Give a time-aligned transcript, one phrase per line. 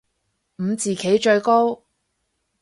[0.57, 1.83] 五子棋最高